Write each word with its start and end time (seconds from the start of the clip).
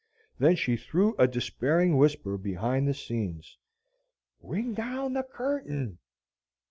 Then 0.39 0.55
she 0.55 0.77
threw 0.77 1.15
a 1.17 1.27
despairing 1.27 1.95
whisper 1.95 2.35
behind 2.35 2.87
the 2.87 2.93
scenes, 2.95 3.55
"Ring 4.41 4.73
down 4.73 5.13
the 5.13 5.21
curtain." 5.21 5.99